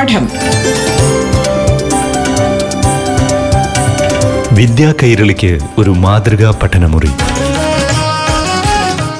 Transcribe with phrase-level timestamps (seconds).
[0.00, 0.28] പാഠം.
[4.52, 7.08] വിദ്യാ കൈരളിക്ക് ഒരു മാതൃകാ പഠനമുറി.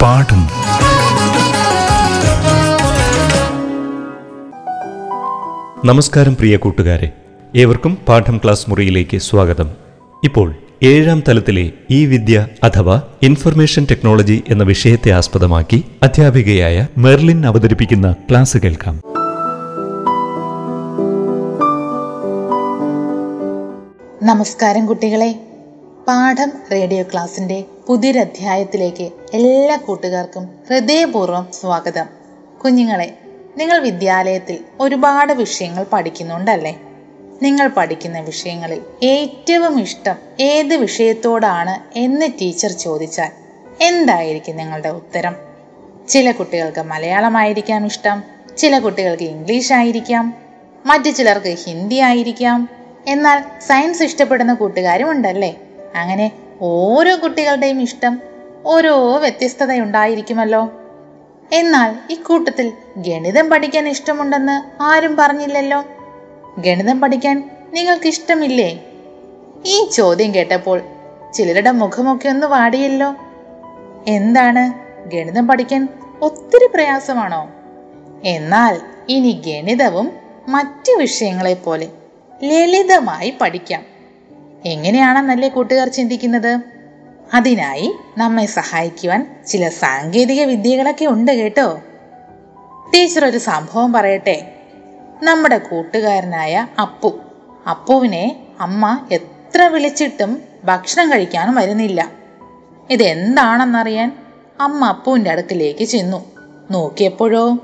[0.01, 0.47] പാഠം.
[5.85, 7.11] നമസ്കാരം പ്രിയ കൂട്ടുകാരെ.
[7.55, 9.69] ഏവർക്കും പാഠം ക്ലാസ് മുറിയിലേക്ക് സ്വാഗതം.
[10.23, 18.57] ഇപ്പോൾ ഏഴാം തലത്തിലെ ഈ വിദ്യ അഥവാ ഇൻഫർമേഷൻ ടെക്നോളജി എന്ന വിഷയത്തെ ആസ്പദമാക്കി അധ്യാപികയായ മെർലിൻ അവതരിപ്പിക്കുന്ന ക്ലാസ്
[18.57, 19.10] കേൾക്കാം.
[24.23, 25.35] നമസ്കാരം കുട്ടികളെ.
[26.07, 32.05] പാഠം റേഡിയോ ക്ലാസിന്റെ പുതിയൊരധ്യായത്തിലേക്ക് എല്ലാ കൂട്ടുകാർക്കും ഹൃദയപൂർവം സ്വാഗതം.
[32.63, 33.17] കുഞ്ഞുങ്ങളെ
[33.57, 36.77] നിങ്ങൾ വിദ്യാലയത്തിൽ ഒരുപാട് വിഷയങ്ങൾ പഠിക്കുന്നുണ്ടല്ലേ?
[37.41, 43.31] നിങ്ങൾ പഠിക്കുന്ന വിഷയങ്ങളിൽ ഏറ്റവും ഇഷ്ടം ഏത് വിഷയത്തോടാണ് എന്ന് ടീച്ചർ ചോദിച്ചാൽ
[43.81, 45.35] എന്തായിരിക്കും നിങ്ങളുടെ ഉത്തരം?
[46.09, 48.23] ചില കുട്ടികൾക്ക് മലയാളമായിരിക്കാം ഇഷ്ടം
[48.57, 50.33] ചില കുട്ടികൾക്ക് ഇംഗ്ലീഷ് ആയിരിക്കാം
[50.85, 55.57] മറ്റു ചിലർക്ക് ഹിന്ദി ആയിരിക്കാം എന്നാൽ സയൻസ് ഇഷ്ടപ്പെടുന്ന കൂട്ടുകാരും ഉണ്ടല്ലേ?
[55.95, 58.21] അങ്ങനെ ഓരോ കുട്ടികളുടെയും ഇഷ്ടം
[58.65, 60.69] ഓരോ വ്യത്യസ്തത ഉണ്ടായിരിക്കുമല്ലോ
[61.53, 65.83] എന്നാൽ ഇക്കൂട്ടത്തിൽ ഗണിതം പഠിക്കാൻ ഇഷ്ടമുണ്ടെന്ന് ആരും പറഞ്ഞില്ലല്ലോ?
[66.57, 68.85] ഗണിതം പഠിക്കാൻ നിങ്ങൾക്ക് ഇഷ്ടമില്ലേ
[69.65, 70.81] ഈ ചോദ്യം കേട്ടപ്പോൾ
[71.33, 73.15] ചിലരുടെ മുഖമൊക്കെ ഒന്ന് വാടിയല്ലോ.
[74.07, 74.91] എന്താണ്?
[75.09, 75.87] ഗണിതം പഠിക്കാൻ
[76.21, 77.49] ഒത്തിരി പ്രയാസമാണോ?
[78.23, 80.11] എന്നാൽ ഇനി ഗണിതവും
[80.47, 81.87] മറ്റു വിഷയങ്ങളെ പോലെ
[82.43, 83.83] ലളിതമായി പഠിക്കാം.
[84.65, 86.59] എങ്ങനെയാണെന്നല്ലേ കൂട്ടുകാർ ചിന്തിക്കുന്നത്?
[87.33, 91.81] അതിനായി നമ്മെ സഹായിക്കുവാൻ ചില സാങ്കേതിക വിദ്യകളൊക്കെ ഉണ്ട് കേട്ടോ.
[92.93, 94.55] ടീച്ചർ ഒരു സംഭവം പറയട്ടെ.
[95.23, 97.19] നമ്മുടെ കൂട്ടുകാരനായ അപ്പു.
[97.69, 102.11] അപ്പുവിനെ അമ്മ എത്ര വിളിച്ചിട്ടും ഭക്ഷണം കഴിക്കാനും വരുന്നില്ല.
[102.89, 104.17] ഇതെന്താണെന്നറിയാൻ
[104.59, 106.31] അമ്മ അപ്പുവിന്റെ അടുക്കിലേക്ക് ചെന്നു.
[106.71, 107.57] നോക്കിയപ്പോഴോ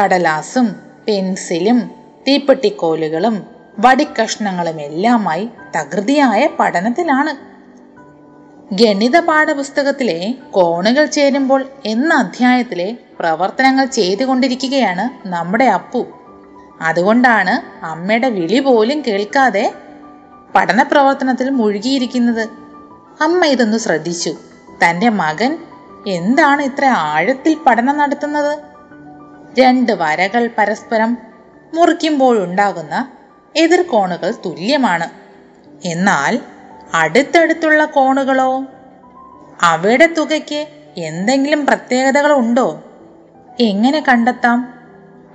[0.00, 0.76] കടലാസും
[1.08, 1.90] പെൻസിലും
[2.28, 3.46] തീപ്പെട്ടിക്കോലുകളും
[3.78, 7.50] വടിക്കഷ്ണങ്ങളും എല്ലാമായി തകൃതിയായ പഠനത്തിലാണ്.
[8.74, 16.06] ഗണിത പാഠപുസ്തകത്തിലെ കോണുകൾ ചേരുമ്പോൾ എന്ന അധ്യായത്തിലെ പ്രവർത്തനങ്ങൾ ചെയ്തുകൊണ്ടിരിക്കുകയാണ് നമ്മുടെ അപ്പു.
[16.80, 19.74] അതുകൊണ്ടാണ് അമ്മയുടെ വിളി പോലും കേൾക്കാതെ
[20.54, 22.48] പഠന പ്രവർത്തനത്തിൽ മുഴുകിയിരിക്കുന്നത്.
[23.20, 24.36] അമ്മ ഇതൊന്ന് ശ്രദ്ധിച്ചു.
[24.84, 25.58] തന്റെ മകൻ
[26.06, 28.58] എന്താണ് ഇത്ര ആഴത്തിൽ പഠനം നടത്തുന്നത്?
[29.60, 31.18] രണ്ട് വരകൾ പരസ്പരം
[31.74, 33.08] മുറിക്കുമ്പോഴുണ്ടാകുന്ന
[33.56, 35.10] എതിർകോണുകൾ തുല്യമാണ്.
[35.84, 36.40] എന്നാൽ
[36.94, 38.64] അടുത്തടുത്തുള്ള കോണുകളോ?
[39.60, 40.66] അവയുടെ തുകയ്ക്ക്
[40.96, 42.82] എന്തെങ്കിലും പ്രത്യേകതകൾ ഉണ്ടോ?
[43.60, 44.74] എങ്ങനെ കണ്ടെത്താം?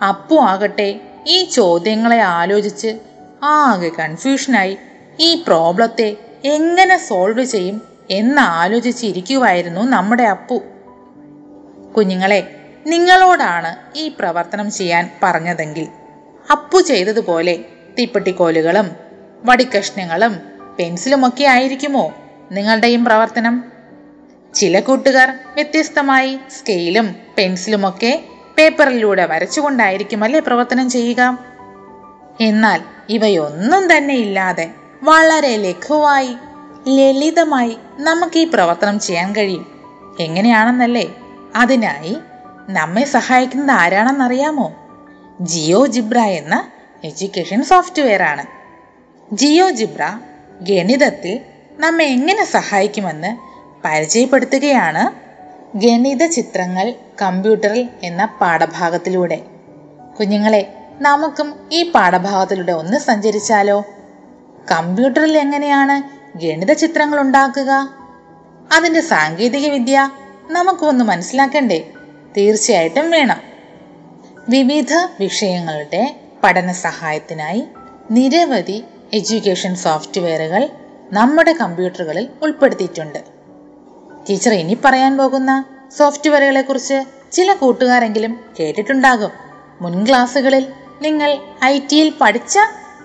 [0.10, 3.00] അപ്പു ആകട്ടെ ഈ ചോദ്യങ്ങളെ ആലോചിച്ച്
[3.44, 4.78] ആകെ കൺഫ്യൂഷനായി
[5.20, 10.62] ഈ പ്രോബ്ലത്തെ എങ്ങനെ സോൾവ് ചെയ്യും എന്ന് ആലോചിച്ചിരിക്കുമായിരുന്നു നമ്മുടെ അപ്പു.
[11.98, 12.56] കുഞ്ഞുങ്ങളെ
[12.88, 15.88] നിങ്ങളോടാണ് ഈ പ്രവർത്തനം ചെയ്യാൻ പറഞ്ഞതെങ്കിൽ
[16.52, 17.66] അപ്പു ചെയ്തതുപോലെ
[18.00, 18.92] തീപ്പെട്ടിക്കോലുകളും
[19.46, 20.40] വടിക്കഷ്ണങ്ങളും
[20.80, 22.14] പെൻസിലുമൊക്കെ ആയിരിക്കുമോ
[22.52, 23.64] നിങ്ങളുടെയും പ്രവർത്തനം?
[24.54, 28.24] ചില കൂട്ടുകാർ വ്യത്യസ്തമായി സ്കെയിലും പെൻസിലുമൊക്കെ
[28.58, 31.38] പേപ്പറിലൂടെ വരച്ചുകൊണ്ടായിരിക്കുമല്ലേ പ്രവർത്തനം ചെയ്യുക?
[32.42, 34.72] എന്നാൽ ഇവയൊന്നും തന്നെ ഇല്ലാതെ
[35.04, 36.36] വളരെ ലഘുവായി
[36.88, 39.66] ലളിതമായി നമുക്ക് ഈ പ്രവർത്തനം ചെയ്യാൻ കഴിയും.
[40.20, 41.16] എങ്ങനെയാണെന്നല്ലേ?
[41.56, 42.18] അതിനായി
[42.70, 44.74] നമ്മെ സഹായിക്കുന്നത് ആരാണെന്നറിയാമോ?
[45.42, 46.68] ജിയോ ജിബ്ര എന്ന
[47.06, 48.44] എഡ്യൂക്കേഷൻ സോഫ്റ്റ്വെയർ ആണ്.
[49.36, 50.20] ജിയോ ജിബ്ര
[50.62, 51.40] ഗണിതത്തിൽ
[51.78, 53.38] നമ്മെ എങ്ങനെ സഹായിക്കുമെന്ന്
[53.86, 55.26] പരിചയപ്പെടുത്തുകയാണ്
[55.78, 59.42] ഗണിത ചിത്രങ്ങൾ കമ്പ്യൂട്ടറിൽ എന്ന പാഠഭാഗത്തിലൂടെ.
[60.20, 63.86] കുഞ്ഞുങ്ങളെ നമുക്കും ഈ പാഠഭാഗത്തിലൂടെ ഒന്ന് സഞ്ചരിച്ചാലോ?
[64.72, 67.90] കമ്പ്യൂട്ടറിൽ എങ്ങനെയാണ് ഗണിത ചിത്രങ്ങൾ ഉണ്ടാക്കുക?
[68.74, 70.10] അതിന്റെ സാങ്കേതിക വിദ്യ
[70.50, 71.90] നമുക്കൊന്ന് മനസ്സിലാക്കണ്ടേ?
[72.38, 73.42] തീർച്ചയായിട്ടും വേണം.
[74.50, 77.68] വിവിധ വിഷയങ്ങളുടെ പഠന സഹായത്തിനായി
[78.12, 78.84] നിരവധി
[79.14, 80.70] എഡ്യൂക്കേഷൻ സോഫ്റ്റ്വെയറുകൾ
[81.12, 83.20] നമ്മുടെ കമ്പ്യൂട്ടറുകളിൽ ഉൾപ്പെടുത്തിയിട്ടുണ്ട്.
[84.30, 85.66] ടീച്ചർ ഇനി പറയാൻ പോകുന്ന
[85.98, 89.30] സോഫ്റ്റ്വെയറുകളെ കുറിച്ച് ചില കൂട്ടുകാരെങ്കിലും കേട്ടിട്ടുണ്ടാകും.
[89.82, 90.68] മുൻ ക്ലാസ്സുകളിൽ
[91.02, 92.60] നിങ്ങൾ ഐ ടിയിൽ പഠിച്ച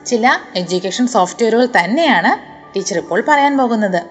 [0.07, 4.03] ചില എഡ്യൂക്കേഷൻ സോഫ്റ്റ്വെയറുകൾ തന്നെയാണ് ടീച്ചർ ഇപ്പോൾ പറയാൻ പോകുന്നത്.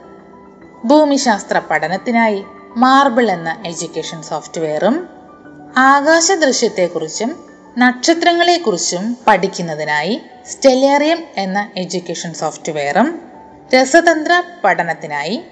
[0.86, 2.44] ഭൂമിശാസ്ത്ര പഠനത്തിനായി
[2.78, 5.10] മാർബിൾ എന്ന എഡ്യൂക്കേഷൻ സോഫ്റ്റ്വെയറും
[5.78, 10.22] ആകാശ ദൃശ്യത്തെക്കുറിച്ചും നക്ഷത്രങ്ങളെക്കുറിച്ചും പഠിക്കുന്നതിനായി
[10.52, 13.22] സ്റ്റെലേറിയം എന്ന എഡ്യൂക്കേഷൻ സോഫ്റ്റ്വെയറും
[13.76, 15.44] രസതന്ത്ര പഠനത്തിനായി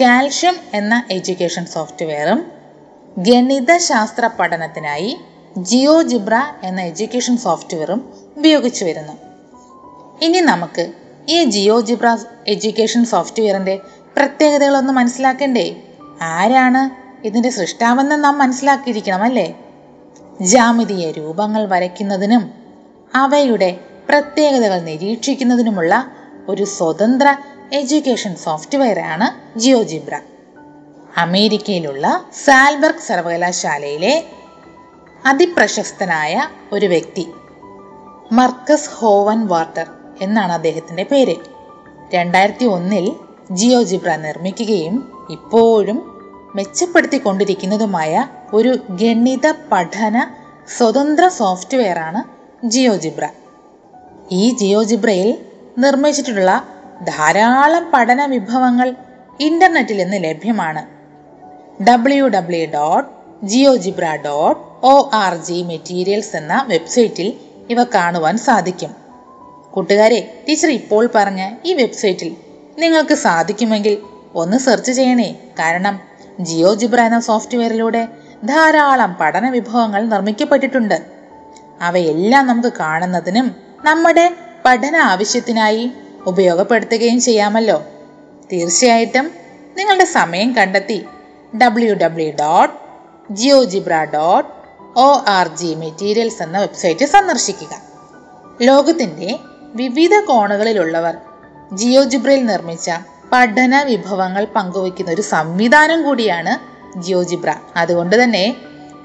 [0.00, 2.52] കാൽഷ്യം എന്ന എഡ്യൂക്കേഷൻ സോഫ്റ്റ്വെയറും
[3.18, 5.18] ഗണിതശാസ്ത്ര പഠനത്തിനായി
[5.58, 9.12] ജിയോ ജിബ്ര എന്ന എഡ്യൂക്കേഷൻ സോഫ്റ്റ്വെയറും ഉപയോഗിച്ചു വരുന്നു.
[10.24, 10.92] ഇനി നമുക്ക്
[11.28, 12.18] ഈ ജിയോ ജിബ്ര
[12.48, 13.80] എഡ്യൂക്കേഷൻ സോഫ്റ്റ്വെയറിന്റെ
[14.16, 15.76] പ്രത്യേകതകളൊന്ന് മനസ്സിലാക്കണ്ടേ?
[16.22, 19.63] ആരാണ് ഇതിന്റെ സൃഷ്ടാവെന്ന് നാം മനസ്സിലാക്കിയിരിക്കണം അല്ലേ?
[20.40, 22.50] ജാമിതീയ രൂപങ്ങൾ വരയ്ക്കുന്നതിനും
[23.14, 26.06] അവയുടെ പ്രത്യേകതകൾ നിരീക്ഷിക്കുന്നതിനുമുള്ള
[26.48, 27.36] ഒരു സ്വതന്ത്ര
[27.72, 30.20] എഡ്യൂക്കേഷൻ സോഫ്റ്റ്വെയറാണ് ജിയോജിബ്ര.
[31.16, 34.24] അമേരിക്കയിലുള്ള സാൽബർഗ് സർവകലാശാലയിലെ
[35.26, 37.28] അതിപ്രശസ്തനായ ഒരു വ്യക്തി
[38.32, 39.86] മർക്കസ് ഹോവൻ വാർട്ടർ
[40.20, 41.36] എന്നാണ് അദ്ദേഹത്തിന്റെ പേര്.
[42.14, 43.12] രണ്ടായിരത്തി ഒന്നിൽ
[43.50, 46.13] ജിയോജിബ്ര നിർമ്മിക്കുകയും ഇപ്പോഴും
[46.54, 50.26] മെച്ചപ്പെടുത്തിക്കൊണ്ടിരിക്കുന്നതുമായ ഒരു ഗണിത പഠന
[50.76, 52.20] സ്വതന്ത്ര സോഫ്റ്റ്വെയറാണ്
[52.66, 53.24] ജിയോജിബ്ര.
[54.32, 55.38] ഈ ജിയോജിബ്രയിൽ
[55.78, 56.64] നിർമ്മിച്ചിട്ടുള്ള
[57.04, 58.96] ധാരാളം പഠന വിഭവങ്ങൾ
[59.40, 60.82] ഇന്റർനെറ്റിൽ നിന്ന് ലഭ്യമാണ്.
[61.82, 63.08] W W dot
[63.46, 67.28] GeoGebra dot O R G materials എന്ന വെബ്സൈറ്റിൽ
[67.70, 68.94] ഇവ കാണുവാൻ സാധിക്കും.
[69.70, 72.36] കൂട്ടുകാരെ ടീച്ചർ ഇപ്പോൾ പറഞ്ഞ ഈ വെബ്സൈറ്റിൽ
[72.78, 73.98] നിങ്ങൾക്ക് സാധിക്കുമെങ്കിൽ
[74.34, 75.52] ഒന്ന് സെർച്ച് ചെയ്യണേ.
[75.58, 78.08] കാരണം ജിയോജിബ്ര എന്ന സോഫ്റ്റ്വെയറിലൂടെ
[78.44, 81.02] ധാരാളം പഠന വിഭവങ്ങൾ നിർമ്മിക്കപ്പെട്ടിട്ടുണ്ട്.
[81.80, 85.92] അവയെല്ലാം നമുക്ക് കാണുന്നതിനും നമ്മുടെ പഠന ആവശ്യത്തിനായി
[86.26, 87.82] ഉപയോഗപ്പെടുത്തുകയും ചെയ്യാമല്ലോ.
[88.52, 89.30] തീർച്ചയായിട്ടും
[89.76, 91.06] നിങ്ങളുടെ സമയം കണ്ടെത്തി
[91.62, 92.74] W W dot
[93.32, 94.48] GeoGebra dot
[94.98, 97.82] O R G materials എന്ന വെബ്സൈറ്റ് സന്ദർശിക്കുക.
[98.62, 99.38] ലോകത്തിന്റെ
[99.74, 101.16] വിവിധ കോണുകളിലുള്ളവർ
[101.72, 102.90] ജിയോജിബ്രയിൽ നിർമ്മിച്ച
[103.34, 106.58] പഠന വിഭവങ്ങൾ പങ്കുവയ്ക്കുന്ന ഒരു സംവിധാനം കൂടിയാണ്
[106.98, 107.54] ജിയോജിബ്ര.
[107.76, 108.56] അതുകൊണ്ട് തന്നെ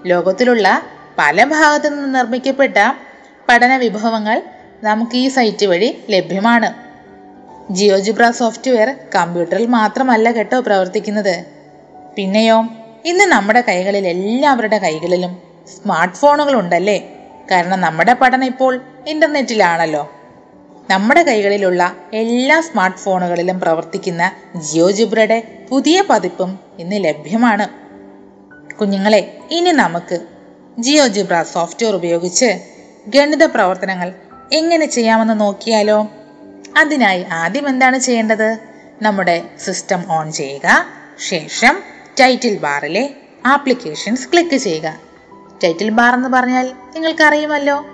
[0.05, 0.81] ലോകത്തിലുള്ള
[1.17, 2.77] പല ഭാഗത്തു നിന്ന് നിർമ്മിക്കപ്പെട്ട
[3.49, 4.41] പഠന വിഭവങ്ങൾ
[4.83, 6.73] നമുക്ക് ഈ സൈറ്റ് വഴി ലഭ്യമാണ്.
[7.73, 11.45] ജിയോജിബ്ര സോഫ്റ്റ്വെയർ കമ്പ്യൂട്ടറിൽ മാത്രമല്ല കേട്ടോ പ്രവർത്തിക്കുന്നത്.
[12.15, 12.63] പിന്നെയോ
[13.05, 15.37] ഇന്ന് നമ്മുടെ കൈകളിൽ എല്ലാവരുടെ കൈകളിലും
[15.67, 17.09] സ്മാർട്ട് ഫോണുകൾ ഉണ്ടല്ലേ?
[17.51, 20.18] കാരണം നമ്മുടെ പഠനം ഇപ്പോൾ ഇന്റർനെറ്റിലാണല്ലോ.
[20.89, 27.67] നമ്മുടെ കൈകളിലുള്ള എല്ലാ സ്മാർട്ട് ഫോണുകളിലും പ്രവർത്തിക്കുന്ന ജിയോ ജിയോജിബ്രയുടെ പുതിയ പതിപ്പും ഇന്ന് ലഭ്യമാണ്.
[28.73, 30.27] കുഞ്ഞുങ്ങളെ ഇനി നമുക്ക്
[30.79, 32.59] ജിയോ ജിയോജിബ്ര സോഫ്റ്റ്വെയർ ഉപയോഗിച്ച്
[33.07, 34.13] ഗണിത പ്രവർത്തനങ്ങൾ
[34.53, 36.07] എങ്ങനെ ചെയ്യാമെന്ന് നോക്കിയാലോ?
[36.77, 38.57] അതിനായി ആദ്യം എന്താണ് ചെയ്യേണ്ടത്?
[39.01, 40.85] നമ്മുടെ സിസ്റ്റം ഓൺ ചെയ്യുക
[41.27, 41.83] ശേഷം
[42.19, 43.15] ടൈറ്റിൽ ബാറിലെ
[43.45, 44.99] ആപ്ലിക്കേഷൻസ് ക്ലിക്ക് ചെയ്യുക.
[45.63, 47.85] ടൈറ്റിൽ ബാർ എന്ന് പറഞ്ഞാൽ നിങ്ങൾക്കറിയുമല്ലോ.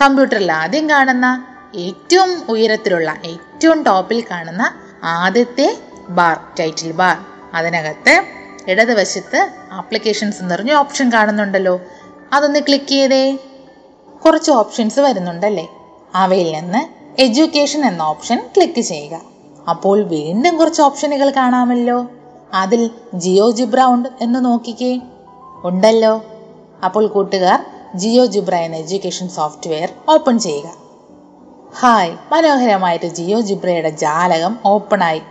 [0.00, 4.72] കമ്പ്യൂട്ടറിൽ ആദ്യം കാണുന്ന ഏറ്റവും ഉയരത്തിലുള്ള ഏറ്റവും ടോപ്പിൽ കാണുന്ന
[5.04, 5.78] ആദ്യത്തെ
[6.08, 7.16] ബാർ ടൈറ്റിൽ ബാർ.
[7.54, 8.22] അതിനകത്ത്
[8.68, 11.80] ഇടതുവശത്ത് ആപ്ലിക്കേഷൻസ് എന്ന് പറഞ്ഞ ഓപ്ഷൻ കാണുന്നുണ്ടല്ലോ.
[12.32, 13.38] അതൊന്ന് ക്ലിക്ക് ചെയ്തേ
[14.24, 15.68] കുറച്ച് ഓപ്ഷൻസ് വരുന്നുണ്ടല്ലേ?
[16.14, 16.78] അവയിൽ നിന്ന്
[17.20, 19.20] എഡ്യൂക്കേഷൻ എന്ന ഓപ്ഷൻ ക്ലിക്ക് ചെയ്യുക.
[19.70, 22.06] അപ്പോൾ വീണ്ടും കുറച്ച് ഓപ്ഷനുകൾ കാണാമല്ലോ.
[22.54, 25.00] അതിൽ ജിയോ ജിബ്ര ഉണ്ട് എന്ന് നോക്കിക്കേ.
[25.64, 26.24] ഉണ്ടല്ലോ.
[26.84, 30.87] അപ്പോൾ കൂട്ടുകാർ ജിയോ ജിബ്ര എന്ന എഡ്യൂക്കേഷൻ സോഫ്റ്റ്വെയർ ഓപ്പൺ ചെയ്യുക.
[31.80, 35.22] ഹായ് മനോഹരമായിട്ട് ജിയോ ജിബ്രയുടെ ജാലകം ഓപ്പണായി.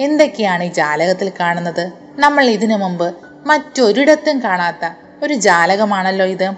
[0.00, 1.92] എന്തൊക്കെയാണ് ഈ ജാലകത്തിൽ കാണുന്നത്?
[2.16, 3.14] നമ്മൾ ഇതിനു മുമ്പ്
[3.46, 4.90] മറ്റൊരിടത്തും കാണാത്ത
[5.24, 6.52] ഒരു ജാലകമാണല്ലോ ഇത്.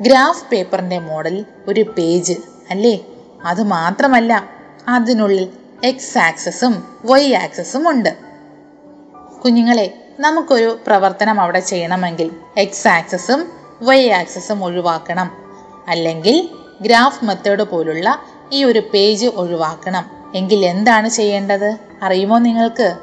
[0.00, 2.32] ഗ്രാഫ് പേപ്പറിന്റെ മോഡൽ ഒരു പേജ്
[2.70, 3.00] അല്ലേ?
[3.44, 4.44] അത് മാത്രമല്ല
[4.88, 5.52] അതിനുള്ളിൽ
[5.84, 8.16] എക്സ് ആക്സസും വൈ ആക്സസും ഉണ്ട്.
[9.44, 13.52] കുഞ്ഞുങ്ങളെ നമുക്കൊരു പ്രവർത്തനം അവിടെ ചെയ്യണമെങ്കിൽ എക്സ് ആക്സസും
[13.82, 15.30] വൈ ആക്സസും ഒഴിവാക്കണം.
[15.88, 16.48] അല്ലെങ്കിൽ
[16.80, 18.22] ഗ്രാഫ് മെത്തേഡ് പോലുള്ള
[18.52, 20.32] ഈ ഒരു പേജ് ഒഴിവാക്കണം.
[20.34, 21.76] എങ്കിൽ എന്താണ് ചെയ്യേണ്ടത്?
[22.02, 22.96] അറിയുമോ നിങ്ങൾക്ക്?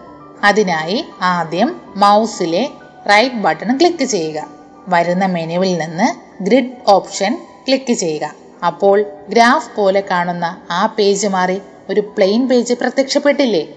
[0.44, 2.70] അതിനായി ആദ്യം മൗസിലെ
[3.10, 4.48] റൈറ്റ് ബട്ടൺ ക്ലിക്ക് ചെയ്യുക.
[4.88, 6.08] വരുന്ന മെനുവിൽ നിന്ന്
[6.44, 7.38] ഗ്രിഡ് ഓപ്ഷൻ
[7.68, 8.34] ക്ലിക്ക് ചെയ്യുക.
[8.66, 13.68] അപ്പോൾ ഗ്രാഫ് പോലെ കാണുന്ന ആ പേജ് മാറി ഒരു പ്ലെയിൻ പേജ് പ്രത്യക്ഷപ്പെട്ടില്ലേ?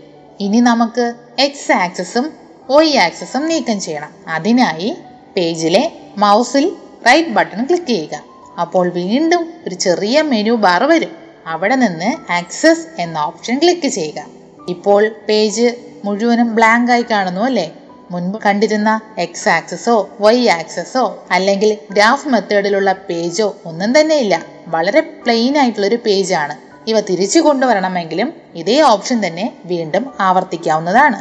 [0.40, 2.32] ഇനി നമുക്ക് എക്സ് ആക്സസും
[2.70, 4.10] വൈ ആക്സസും നീക്കം ചെയ്യണം.
[4.28, 4.96] അതിനായി
[5.36, 6.76] പേജിലെ മൗസിൽ
[7.06, 8.22] റൈറ്റ് ബട്ടൺ ക്ലിക്ക് ചെയ്യുക.
[8.60, 11.27] അപ്പോൾ വീണ്ടും ഒരു ചെറിയ മെനു ബാർ വരും.
[11.52, 14.20] അവിടെ നിന്ന് ആക്സസ് എന്ന ഓപ്ഷൻ ക്ലിക്ക് ചെയ്യുക.
[14.68, 15.66] ഇപ്പോൾ പേജ്
[16.04, 17.66] മുഴുവനും ബ്ലാങ്ക് ആയി കാണുന്നു അല്ലേ?
[18.10, 24.34] മുൻപ് കണ്ടിരുന്ന എക്സ് ആക്സസോ വൈ ആക്സസോ അല്ലെങ്കിൽ ഗ്രാഫ് മെത്തേഡിലുള്ള പേജോ ഒന്നും തന്നെ ഇല്ല.
[24.68, 26.54] വളരെ പ്ലെയിൻ ആയിട്ടുള്ള ഒരു പേജാണ്
[26.90, 31.18] ഇവ തിരിച്ചു കൊണ്ടുവരണമെങ്കിലും ഇതേ ഓപ്ഷൻ തന്നെ വീണ്ടും ആവർത്തിക്കാവുന്നതാണ്.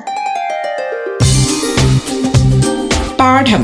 [3.19, 3.63] പാഠം.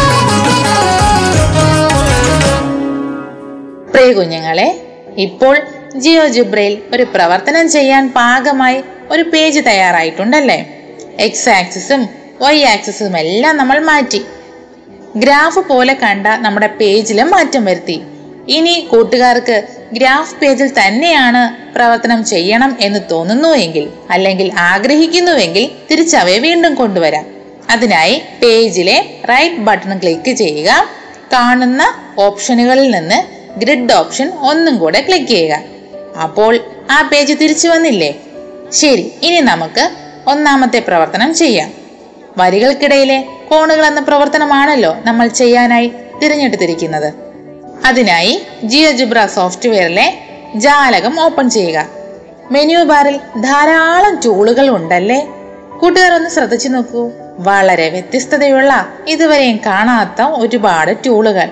[4.01, 4.67] പ്രിയ കുഞ്ഞുങ്ങളെ
[5.23, 5.55] ഇപ്പോൾ
[6.03, 10.55] ജിയോ ജിബ്രയിൽ ഒരു പ്രവർത്തനം ചെയ്യാൻ പാകമായി ഒരു പേജ് തയ്യാറായിട്ടുണ്ടല്ലേ?
[11.25, 12.09] എക്സ് ആക്സിസും
[12.41, 14.21] വൈ ആക്സിസും എല്ലാം നമ്മൾ മാറ്റി.
[15.23, 17.97] ഗ്രാഫ് പോലെ കണ്ട നമ്മുടെ പേജിലും മാറ്റം വരുത്തി.
[18.47, 19.57] ഇനി കൂട്ടുകാർക്ക്
[19.93, 21.43] ഗ്രാഫ് പേജിൽ തന്നെയാണ്
[21.75, 27.27] പ്രവർത്തനം ചെയ്യണം എന്ന് തോന്നുന്നുവെങ്കിൽ അല്ലെങ്കിൽ ആഗ്രഹിക്കുന്നുവെങ്കിൽ തിരിച്ചവയെ വീണ്ടും കൊണ്ടുവരാം.
[27.69, 28.97] അതിനായി പേജിലെ
[29.33, 30.71] റൈറ്റ് ബട്ടൺ ക്ലിക്ക് ചെയ്യുക.
[31.33, 31.81] കാണുന്ന
[32.19, 35.59] ഓപ്ഷനുകളിൽ നിന്ന് ഗ്രിഡ് ഓപ്ഷൻ ഒന്നും കൂടെ ക്ലിക്ക് ചെയ്യുക.
[36.23, 36.59] അപ്പോൾ
[36.91, 38.15] ആ പേജ് തിരിച്ചു വന്നില്ലേ?
[38.71, 39.89] ശരി ഇനി നമുക്ക്
[40.27, 41.73] ഒന്നാമത്തെ പ്രവർത്തനം ചെയ്യാം.
[42.37, 45.91] വരികൾക്കിടയിലെ കോണുകൾ എന്ന പ്രവർത്തനമാണല്ലോ നമ്മൾ ചെയ്യാനായി
[46.23, 47.13] തിരഞ്ഞെടുത്തിരിക്കുന്നത്.
[47.85, 50.17] അതിനായി ജിയോജിബ്ര സോഫ്റ്റ്വെയറിലെ
[50.55, 51.87] ജാലകം ഓപ്പൺ ചെയ്യുക.
[52.51, 55.27] മെനു ബാറിൽ ധാരാളം ടൂളുകൾ ഉണ്ടല്ലേ?
[55.81, 57.11] കൂട്ടുകാർ ഒന്ന് ശ്രദ്ധിച്ചു നോക്കൂ.
[57.39, 61.49] വളരെ വ്യത്യസ്തതയുള്ള ഇതുവരെയും കാണാത്ത ഒരുപാട് ടൂളുകൾ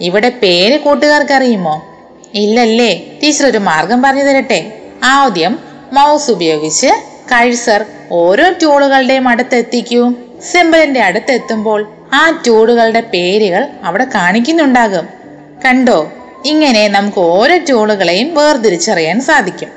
[0.00, 1.88] ഇവിടെ പേര് കൂട്ടുകാർക്ക് അറിയുമോ
[2.34, 3.02] ഇല്ലല്ലേ.
[3.22, 4.72] ടീച്ചർ ഒരു മാർഗം പറഞ്ഞു തരട്ടെ.
[5.04, 5.58] ആദ്യം
[5.92, 6.86] മൗസ് ഉപയോഗിച്ച്
[7.32, 10.12] കഴ്സർ ഓരോ ടൂളുകളുടെയും അടുത്തെത്തിക്കൂ
[10.52, 15.08] സിമ്പിളിന്റെ അടുത്തെത്തുമ്പോൾ ആ ടൂളുകളുടെ പേരുകൾ അവിടെ കാണിക്കുന്നുണ്ടാകും.
[15.64, 16.12] കണ്ടോ?
[16.44, 19.68] ഇങ്ങനെ നമുക്ക് ഓരോ ടൂളുകളെയും വേർതിരിച്ചറിയാൻ സാധിക്കും.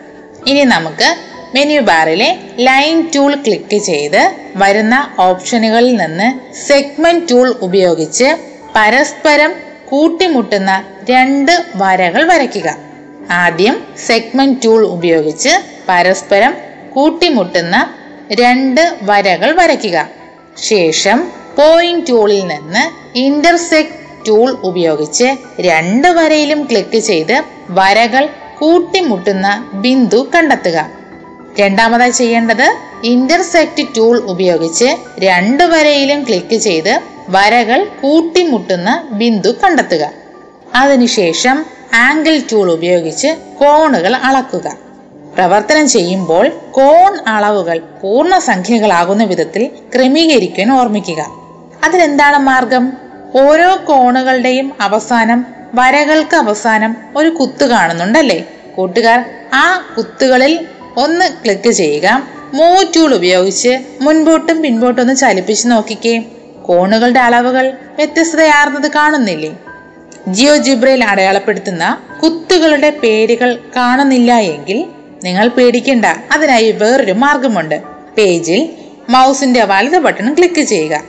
[0.48, 1.16] ഇനി നമുക്ക്
[1.56, 8.38] മെനു ബാറിലെ ലൈൻ ടൂൾ ക്ലിക്ക് ചെയ്ത് വരുന്ന ഓപ്ഷനുകളിൽ നിന്ന് സെഗ്മെന്റ് ടൂൾ ഉപയോഗിച്ച്
[8.76, 12.76] പരസ്പരം കൂട്ടിമുട്ടുന്ന രണ്ട് വരകൾ വരയ്ക്കുക.
[13.32, 13.76] ആദ്യം
[14.08, 15.50] സെഗ്മെന്റ് ടൂൾ ഉപയോഗിച്ച്
[15.90, 16.54] പരസ്പരം
[16.90, 17.94] കൂട്ടിമുട്ടുന്ന
[18.32, 20.08] രണ്ട് വരകൾ വരയ്ക്കുക.
[20.58, 22.84] ശേഷം പോയിന്റ് ടൂളിൽ നിന്ന്
[23.18, 23.96] ഇന്റർസെക്ട്
[24.28, 25.28] ടൂൾ ഉപയോഗിച്ച്
[25.60, 28.30] രണ്ട് വരയിലും ക്ലിക്ക് ചെയ്ത് വരകൾ
[28.60, 30.78] കൂട്ടിമുട്ടുന്ന ബിന്ദു കണ്ടെത്തുക.
[31.60, 32.68] രണ്ടാമതായി ചെയ്യേണ്ടത്
[33.04, 34.90] ഇന്റർസെക്ട് ടൂൾ ഉപയോഗിച്ച്
[35.20, 40.12] രണ്ട് വരയിലും ക്ലിക്ക് ചെയ്ത് വരകൾ കൂട്ടിമുട്ടുന്ന ബിന്ദു കണ്ടെത്തുക.
[40.76, 43.28] അതിനുശേഷം ആംഗിൾ ടൂൾ ഉപയോഗിച്ച്
[43.60, 44.78] കോണുകൾ അളക്കുക.
[45.36, 51.26] പ്രവർത്തനം ചെയ്യുമ്പോൾ കോൺ അളവുകൾ പൂർണസംഖ്യകളാകുന്ന വിധത്തിൽ ക്രമീകരിക്കാൻ ഓർമ്മിക്കുക.
[51.84, 52.94] അതിനെന്താണ് മാർഗം?
[53.42, 58.44] ഓരോ കോണുകളുടെയും അവസാനം വരകൾക്ക് അവസാനം ഒരു കുത്ത് കാണുന്നുണ്ടല്ലേ?
[58.76, 60.68] കൂട്ടുകാർ ആ കുത്തുകളിൽ
[60.98, 62.28] ഒന്ന് ക്ലിക്ക് ചെയ്യുക.
[62.54, 66.24] മൂ ടൂൾ ഉപയോഗിച്ച് മുൻപോട്ടും പിൻപോട്ടും ഒന്ന് ചലിപ്പിച്ച് നോക്കിക്കേ.
[66.68, 69.58] കോണുകളുടെ അളവുകൾ വ്യത്യസ്തതയാർന്നത് കാണുന്നില്ലേ?
[70.28, 74.86] ജിയോ ജിബ്രയിൽ അടയാളപ്പെടുത്തുന്ന കുത്തുകളുടെ പേരുകൾ കാണുന്നില്ല എങ്കിൽ
[75.24, 76.06] നിങ്ങൾ പേടിക്കണ്ട.
[76.32, 77.82] അതിനായി വേറൊരു മാർഗമുണ്ട്.
[78.18, 78.70] പേജിൽ
[79.10, 81.04] മൗസിന്റെ വലത് ബട്ടൺ ക്ലിക്ക് ചെയ്യുക.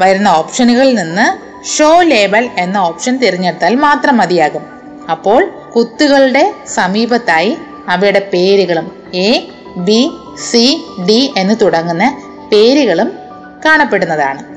[0.00, 4.66] വരുന്ന ഓപ്ഷനുകളിൽ നിന്ന് ഷോ ലേബൽ എന്ന ഓപ്ഷൻ തിരഞ്ഞെടുത്താൽ മാത്രം മതിയാകും.
[5.10, 7.56] അപ്പോൾ കുത്തുകളുടെ സമീപത്തായി
[7.88, 10.10] അവയുടെ പേരുകളും എ ബി
[10.50, 13.12] സി ഡി എന്ന് തുടങ്ങുന്ന പേരുകളും
[13.64, 14.53] കാണപ്പെടുന്നതാണ്.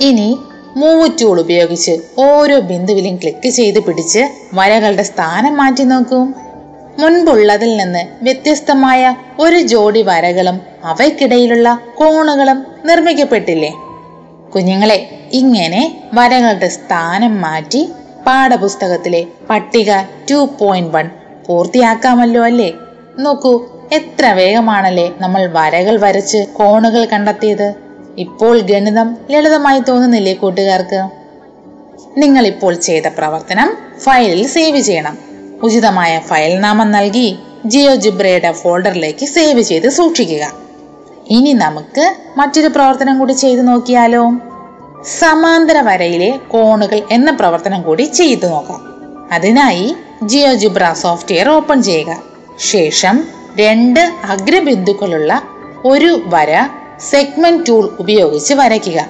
[0.00, 0.38] ഇനി
[0.76, 6.24] മൂവ് ടൂൾ ഉപയോഗിച്ച് ഓരോ ബിന്ദുവിലും ക്ലിക്ക് ചെയ്ത് പിടിച്ച് വരകളുടെ സ്ഥാനം മാറ്റി നോക്കൂ.
[6.98, 13.72] മുൻപുള്ളതിൽ നിന്ന് വ്യത്യസ്തമായ ഒരു ജോഡി വരകളും അവയ്ക്കിടയിലുള്ള കോണുകളും നിർമ്മിക്കപ്പെട്ടില്ലേ?
[14.54, 17.92] കുഞ്ഞുങ്ങളെ ഇങ്ങനെ വരകളുടെ സ്ഥാനം മാറ്റി
[18.26, 19.92] പാഠപുസ്തകത്തിലെ പട്ടിക
[20.30, 21.10] ടു പോയിന്റ് വൺ
[21.46, 22.72] പൂർത്തിയാക്കാമല്ലോ അല്ലേ?
[23.18, 27.81] നോക്കൂ എത്ര വേഗമാണല്ലേ നമ്മൾ വരകൾ വരച്ച് കോണുകൾ കണ്ടെത്തിയത്?
[28.18, 31.08] ഇപ്പോൾ ഗണിതം ലളിതമായി തോന്നുന്നില്ലേ കൂട്ടുകാർക്ക്?
[32.16, 35.18] നിങ്ങൾ ഇപ്പോൾ ചെയ്ത പ്രവർത്തനം ഫയലിൽ സേവ് ചെയ്യണം.
[35.62, 40.52] ഉചിതമായ ഫയൽ നാമം നൽകി ജിയോ ജിബ്രയുടെ ഫോൾഡറിലേക്ക് സേവ് ചെയ്ത് സൂക്ഷിക്കുക.
[41.28, 44.32] ഇനി നമുക്ക് മറ്റൊരു പ്രവർത്തനം കൂടി ചെയ്തു നോക്കിയാലോ.
[45.18, 48.80] സമാന്തര വരയിലെ കോണുകൾ എന്ന പ്രവർത്തനം കൂടി ചെയ്തു നോക്കാം.
[49.32, 52.22] അതിനായി ജിയോ ജിബ്ര സോഫ്റ്റ്വെയർ ഓപ്പൺ ചെയ്യുക.
[52.60, 53.24] ശേഷം
[53.60, 55.42] രണ്ട് അഗ്രബിന്ദുക്കളുള്ള
[55.84, 56.68] ഒരു വര
[57.10, 59.08] സെഗ്മെന്റ് ടൂൾ ഉപയോഗിച്ച് വരയ്ക്കുക.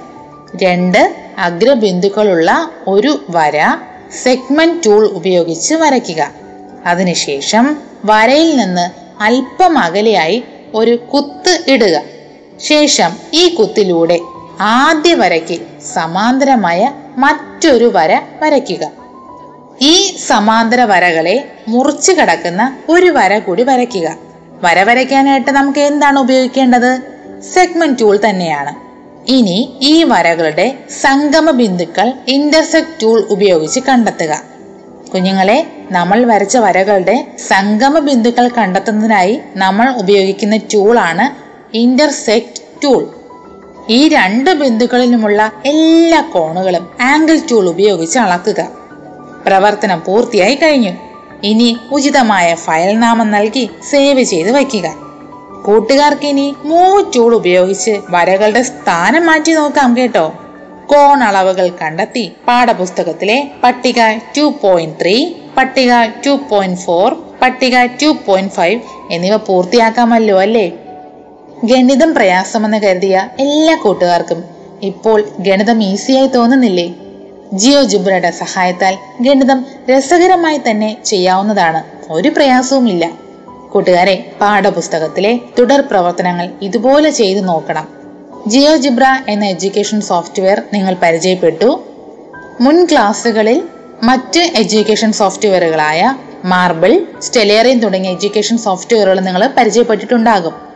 [0.63, 3.77] രണ്ട് അഗ്രബിന്ദുക്കളുള്ള ഒരു വര
[4.23, 6.31] സെഗ്മെന്റ് ടൂൾ ഉപയോഗിച്ച് വരയ്ക്കുക.
[6.87, 8.91] അതിനുശേഷം വരയിൽ നിന്ന്
[9.23, 10.45] അല്പം അകലെയായി
[10.75, 12.03] ഒരു കുത്ത് ഇടുക.
[12.61, 14.21] ശേഷം ഈ കുത്തിലൂടെ
[14.61, 18.91] ആദ്യ വരയ്ക്ക് സമാന്തരമായ മറ്റൊരു വര വരയ്ക്കുക.
[19.81, 24.17] ഈ സമാന്തര വരകളെ മുറിച്ചു കടക്കുന്ന ഒരു വര കൂടി വരയ്ക്കുക.
[24.63, 27.12] വര വരയ്ക്കാനായിട്ട് നമുക്ക് എന്താണ് ഉപയോഗിക്കേണ്ടത്?
[27.43, 28.93] സെഗ്മെന്റ് ടൂൾ തന്നെയാണ്.
[29.31, 34.43] ഇനി ഈ വരകളുടെ സംഗമ ബിന്ദുക്കൾ ഇന്റർസെക്ട് ടൂൾ ഉപയോഗിച്ച് കണ്ടെത്തുക.
[35.15, 43.11] കുഞ്ഞുങ്ങളെ നമ്മൾ വരച്ച വരകളുടെ സംഗമ ബിന്ദുക്കൾ കണ്ടെത്തുന്നതിനായി നമ്മൾ ഉപയോഗിക്കുന്ന ടൂളാണ് ഇന്റർസെക്ട് ടൂൾ
[43.89, 48.69] ഈ രണ്ട് ബിന്ദുക്കളിലുമുള്ള എല്ലാ കോണുകളും ആംഗിൾ ടൂൾ ഉപയോഗിച്ച് അളക്കുക.
[49.47, 50.93] പ്രവർത്തനം പൂർത്തിയായി കഴിഞ്ഞു.
[51.43, 55.12] ഇനി ഉചിതമായ ഫയൽ നാമം നൽകി സേവ് ചെയ്ത് വയ്ക്കുക.
[55.67, 60.33] കൂട്ടുകാർക്ക് ഇനി മൂച്ചൂൾ ഉപയോഗിച്ച് വരകളുടെ സ്ഥാനം മാറ്റി നോക്കാം കേട്ടോ.
[60.87, 64.01] കോൺ അളവുകൾ കണ്ടെത്തി പാഠപുസ്തകത്തിലെ പട്ടിക
[64.37, 65.93] ടു പോയിന്റ് ത്രീ പട്ടിക
[66.27, 70.73] ടു പോയിന്റ് ഫോർ പട്ടിക ടു പോയിന്റ് ഫൈവ് എന്നിവ പൂർത്തിയാക്കാമല്ലോ അല്ലേ?
[71.65, 74.45] ഗണിതം പ്രയാസമെന്ന് കരുതിയ എല്ലാ കൂട്ടുകാർക്കും
[74.83, 76.95] ഇപ്പോൾ ഗണിതം ഈസിയായി തോന്നുന്നില്ലേ?
[77.53, 81.83] ജിയോ ജുബ്രയുടെ സഹായത്താൽ ഗണിതം രസകരമായി തന്നെ ചെയ്യാവുന്നതാണ്.
[82.11, 83.22] ഒരു പ്രയാസവുമില്ല.
[83.73, 87.89] കൂട്ടുകാരെ പാഠപുസ്തകത്തിലെ തുടർ പ്രവർത്തനങ്ങൾ ഇതുപോലെ ചെയ്തു നോക്കണം.
[88.47, 91.83] ജിയോ ജിബ്ര എന്ന എഡ്യൂക്കേഷൻ സോഫ്റ്റ്വെയർ നിങ്ങൾ പരിചയപ്പെട്ടു.
[92.61, 93.69] മുൻ ക്ലാസ്സുകളിൽ
[94.03, 100.72] മറ്റ് എഡ്യൂക്കേഷൻ സോഫ്റ്റ്വെയറുകളായ മാർബിൾ സ്റ്റെലേറിയൻ തുടങ്ങിയ എഡ്യൂക്കേഷൻ സോഫ്റ്റ്വെയറുകൾ നിങ്ങൾ പരിചയപ്പെട്ടിട്ടുണ്ടാകും.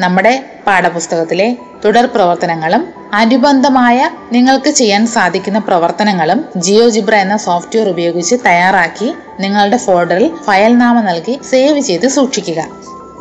[0.00, 9.12] നമ്മുടെ പാഠപുസ്തകത്തിലെ തുടർ പ്രവർത്തനങ്ങളും അനുബന്ധമായ നിങ്ങൾക്ക് ചെയ്യാൻ സാധിക്കുന്ന പ്രവർത്തനങ്ങളും ജിയോ ജിബ്ര എന്ന സോഫ്റ്റ്വെയർ ഉപയോഗിച്ച് തയ്യാറാക്കി
[9.40, 12.68] നിങ്ങളുടെ ഫോൾഡറിൽ ഫയൽ നാമം നൽകി സേവ് ചെയ്ത് സൂക്ഷിക്കുക.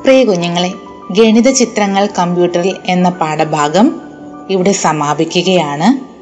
[0.04, 0.72] പ്രിയ കുഞ്ഞുങ്ങളെ
[1.12, 4.02] ഗണിത ചിത്രങ്ങൾ കമ്പ്യൂട്ടറിൽ എന്ന പാഠഭാഗം
[4.50, 6.14] ഇവിടെ സമാപിക്കുകയാണ്.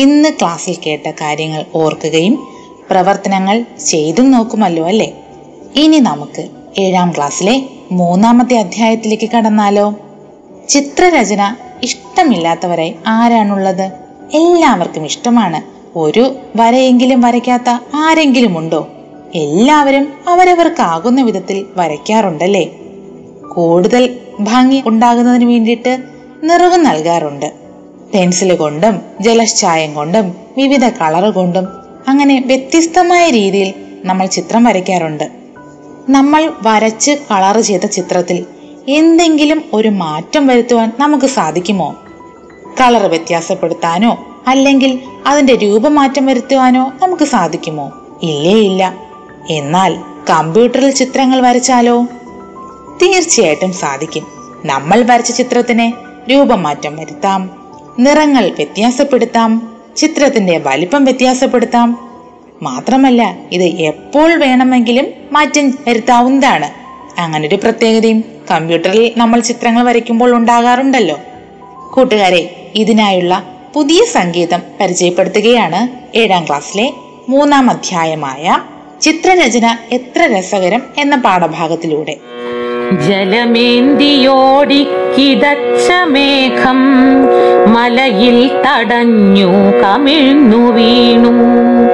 [0.00, 2.48] ഇന്ന് ക്ലാസ്സിൽ കേട്ട കാര്യങ്ങൾ ഓർക്കുകയും
[2.90, 5.12] പ്രവർത്തനങ്ങൾ ചെയ്തും നോക്കുമല്ലോ അല്ലേ?
[5.76, 6.48] ഇനി നമുക്ക്
[6.78, 9.94] ഏഴാം ക്ലാസ്സിലെ മൂന്നാമത്തെ അധ്യായത്തിലേക്ക് കടന്നാലോ?
[10.68, 13.90] ചിത്രരചന ഇഷ്ടമില്ലാത്തവരായി ആരാണുള്ളത്?
[14.34, 15.62] എല്ലാവർക്കും ഇഷ്ടമാണ്.
[15.98, 18.88] ഒരു വരയെങ്കിലും വരയ്ക്കാത്ത ആരെങ്കിലും ഉണ്ടോ
[19.34, 22.70] എല്ലാവരും അവരവർക്കാകുന്ന വിധത്തിൽ വരയ്ക്കാറുണ്ടല്ലേ?
[23.54, 25.98] കൂടുതൽ ഭംഗി ഉണ്ടാകുന്നതിന് വേണ്ടിയിട്ട്
[26.44, 27.52] നിറവ് നൽകാറുണ്ട്.
[28.14, 31.66] പെൻസിൽ കൊണ്ടും ജലശ്ചായം കൊണ്ടും വിവിധ കളർ കൊണ്ടും
[32.08, 33.74] അങ്ങനെ വ്യത്യസ്തമായ രീതിയിൽ
[34.04, 35.45] നമ്മൾ ചിത്രം വരയ്ക്കാറുണ്ട്.
[36.08, 38.46] നമ്മൾ വരച്ച് കളർ ചെയ്ത ചിത്രത്തിൽ
[38.88, 41.96] എന്തെങ്കിലും ഒരു മാറ്റം വരുത്തുവാൻ നമുക്ക് സാധിക്കുമോ?
[42.80, 47.92] കളർ വ്യത്യാസപ്പെടുത്താനോ അല്ലെങ്കിൽ അതിന്റെ രൂപമാറ്റം വരുത്തുവാനോ നമുക്ക് സാധിക്കുമോ?
[48.22, 48.94] ഇല്ലേ ഇല്ല.
[49.50, 49.96] എന്നാൽ
[50.30, 52.02] കമ്പ്യൂട്ടറിൽ ചിത്രങ്ങൾ വരച്ചാലോ?
[53.02, 54.26] തീർച്ചയായിട്ടും സാധിക്കും.
[54.64, 55.92] നമ്മൾ വരച്ച ചിത്രത്തിന്
[56.30, 57.50] രൂപമാറ്റം വരുത്താം
[57.98, 62.05] നിറങ്ങൾ വ്യത്യാസപ്പെടുത്താം ചിത്രത്തിന്റെ വലിപ്പം വ്യത്യാസപ്പെടുത്താം
[62.62, 66.70] മാത്രമല്ല ഇത് എപ്പോൾ വേണമെങ്കിലും മാറ്റം വരുത്താവുന്നതാണ്.
[67.20, 71.18] അങ്ങനൊരു പ്രത്യേകതയും കമ്പ്യൂട്ടറിൽ നമ്മൾ ചിത്രങ്ങൾ വരയ്ക്കുമ്പോൾ ഉണ്ടാകാറുണ്ടല്ലോ.
[71.94, 73.42] കൂട്ടുകാരെ ഇതിനായുള്ള
[73.74, 76.92] പുതിയ സംഗീതം പരിചയപ്പെടുത്തുകയാണ് ഏഴാം ക്ലാസ്സിലെ
[77.28, 78.60] മൂന്നാം അധ്യായമായ
[79.02, 82.16] ചിത്രരചന എത്ര രസകരം എന്ന പാഠഭാഗത്തിലൂടെ.
[83.08, 86.78] ജലമേന്തിയോടിക്കിതച്ച മേഘം
[87.72, 91.85] മലയിൽ തടഞ്ഞു കമിഴ്ന്നു വീണു.